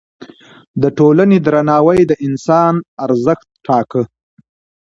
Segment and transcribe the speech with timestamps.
[0.81, 2.73] د ټولنې درناوی د انسان
[3.05, 4.03] ارزښت ټاکه.